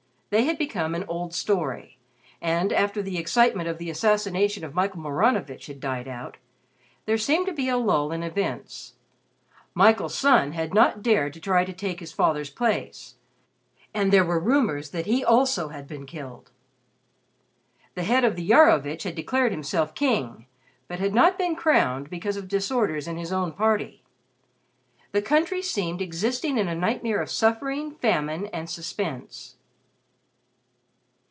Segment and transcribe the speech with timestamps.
[0.33, 1.97] They had become an old story,
[2.41, 6.37] and after the excitement of the assassination of Michael Maranovitch had died out,
[7.05, 8.93] there seemed to be a lull in events.
[9.73, 13.15] Michael's son had not dared to try to take his father's place,
[13.93, 16.49] and there were rumors that he also had been killed.
[17.95, 20.47] The head of the Iarovitch had declared himself king
[20.87, 24.01] but had not been crowned because of disorders in his own party.
[25.11, 29.57] The country seemed existing in a nightmare of suffering, famine and suspense.